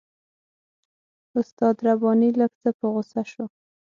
[1.39, 3.45] استاد رباني لږ څه په غوسه شو.